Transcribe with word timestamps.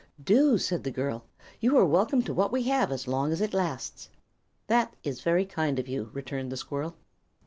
"Do," 0.23 0.57
said 0.57 0.83
the 0.83 0.89
girl. 0.89 1.25
"You 1.59 1.77
are 1.77 1.85
welcome 1.85 2.23
to 2.23 2.33
what 2.33 2.51
we 2.51 2.63
have, 2.63 2.91
as 2.91 3.07
long 3.07 3.31
as 3.31 3.39
it 3.39 3.53
lasts." 3.53 4.09
"That 4.65 4.95
is 5.03 5.21
very 5.21 5.45
kind 5.45 5.77
of 5.77 5.87
you," 5.87 6.09
returned 6.11 6.51
the 6.51 6.57
squirrel. 6.57 6.95